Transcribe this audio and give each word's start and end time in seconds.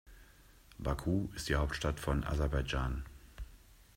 Baku 0.79 1.27
ist 1.35 1.47
die 1.47 1.57
Hauptstadt 1.57 1.99
von 1.99 2.23
Aserbaidschan. 2.23 3.03